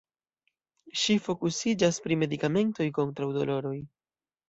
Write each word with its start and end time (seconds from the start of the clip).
Ŝi 1.01 1.17
fokusiĝas 1.27 2.01
pri 2.07 2.19
medikamentoj 2.25 2.91
kontraŭ 3.01 3.33
doloroj. 3.41 3.79